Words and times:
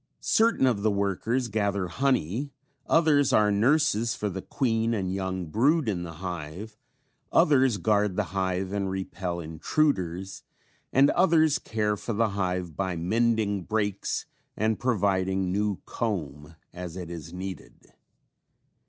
Certain 0.33 0.65
of 0.65 0.81
the 0.81 0.89
workers 0.89 1.47
gather 1.47 1.87
honey, 1.87 2.49
others 2.87 3.31
are 3.31 3.51
nurses 3.51 4.15
for 4.15 4.29
the 4.31 4.41
queen 4.41 4.95
and 4.95 5.13
young 5.13 5.45
brood 5.45 5.87
in 5.87 6.01
the 6.01 6.13
hive, 6.13 6.75
others 7.31 7.77
guard 7.77 8.15
the 8.15 8.23
hive 8.33 8.73
and 8.73 8.89
repel 8.89 9.39
intruders, 9.39 10.41
and 10.91 11.11
others 11.11 11.59
care 11.59 11.95
for 11.95 12.13
the 12.13 12.29
hive 12.29 12.75
by 12.75 12.95
mending 12.95 13.61
breaks 13.61 14.25
and 14.57 14.79
providing 14.79 15.51
new 15.51 15.79
comb 15.85 16.55
as 16.73 16.97
it 16.97 17.11
is 17.11 17.31
needed. 17.31 17.91